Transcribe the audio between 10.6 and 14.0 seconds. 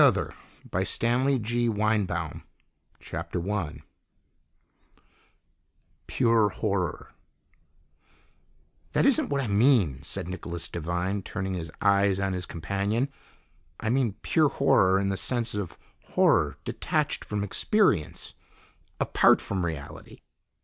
Devine, turning his eyes on his companion. "I